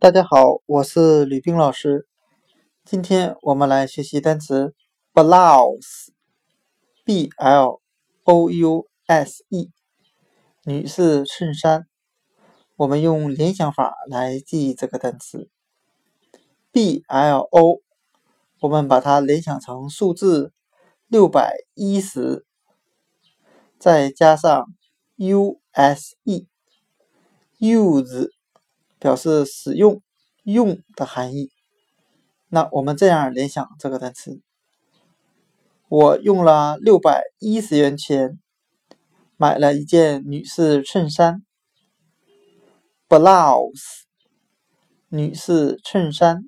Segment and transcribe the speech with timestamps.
[0.00, 2.06] 大家好，我是吕冰老师。
[2.84, 4.72] 今天我们来学习单词
[5.12, 6.12] blouse，b
[7.36, 7.80] l
[8.22, 9.72] o u s e，
[10.62, 11.88] 女士衬衫。
[12.76, 15.50] 我们用联想法来记忆这个单词
[16.70, 17.80] b l o，
[18.60, 20.52] 我们把它联想成数字
[21.08, 22.46] 六百一十，
[23.80, 24.72] 再加上
[25.16, 26.46] u s e，use。
[28.98, 30.02] 表示使用、
[30.44, 31.50] 用的含义。
[32.48, 34.40] 那我们这样联想这个单词：
[35.88, 38.38] 我用了六百一十元钱
[39.36, 41.42] 买了一件女士衬衫
[43.08, 44.02] ，blouse，
[45.08, 46.44] 女士衬衫。